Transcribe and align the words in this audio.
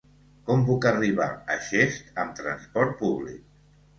Com 0.45 0.61
puc 0.69 0.87
arribar 0.91 1.27
a 1.55 1.57
Xest 1.67 2.09
amb 2.23 2.35
transport 2.39 2.97
públic? 3.05 3.45